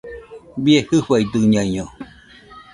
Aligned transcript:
¡Bie 0.63 0.79
jɨfaidɨñaino! 0.87 1.85